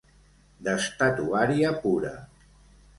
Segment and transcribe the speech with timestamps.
[0.67, 2.19] -D'estatuària pura.